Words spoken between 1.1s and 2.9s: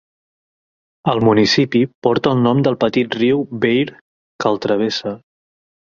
El municipi porta el nom del